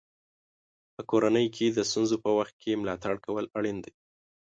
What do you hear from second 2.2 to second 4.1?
په وخت کې ملاتړ کول اړین دي.